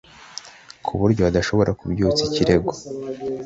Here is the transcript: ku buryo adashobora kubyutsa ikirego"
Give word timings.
ku 0.85 0.91
buryo 0.99 1.21
adashobora 1.29 1.71
kubyutsa 1.79 2.21
ikirego" 2.29 2.71